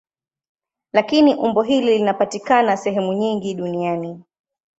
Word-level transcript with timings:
Lakini 0.93 1.35
umbo 1.35 1.61
hili 1.61 1.97
linapatikana 1.97 2.77
sehemu 2.77 3.13
nyingi 3.13 3.53
duniani. 3.53 4.23